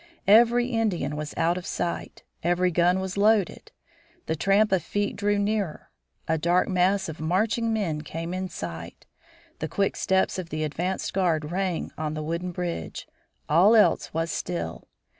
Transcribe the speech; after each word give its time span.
Every 0.27 0.65
Indian 0.69 1.15
was 1.15 1.35
out 1.37 1.59
of 1.59 1.65
sight; 1.67 2.23
every 2.41 2.71
gun 2.71 2.99
was 3.01 3.17
loaded. 3.17 3.71
The 4.25 4.35
tramp 4.35 4.71
of 4.71 4.81
feet 4.81 5.15
drew 5.15 5.37
nearer. 5.37 5.91
A 6.27 6.39
dark 6.39 6.67
mass 6.67 7.07
of 7.07 7.19
marching 7.21 7.71
men 7.71 8.01
came 8.01 8.33
in 8.33 8.49
sight. 8.49 9.05
The 9.59 9.67
quick 9.69 9.95
steps 9.95 10.39
of 10.39 10.49
the 10.49 10.63
advanced 10.63 11.13
guard 11.13 11.51
rang 11.51 11.91
on 11.99 12.15
the 12.15 12.23
wooden 12.23 12.51
bridge. 12.51 13.07
All 13.47 13.75
else 13.75 14.11
was 14.11 14.31
still. 14.31 14.87